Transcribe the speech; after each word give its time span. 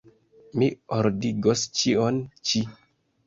Mi 0.61 0.69
ordigos 0.95 1.65
ĉion 1.81 2.17
ĉi. 2.53 2.63